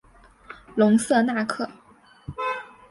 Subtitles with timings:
[0.75, 1.69] 隆瑟纳克。